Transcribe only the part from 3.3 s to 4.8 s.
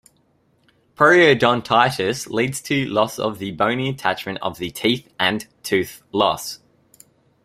the bony attachment of the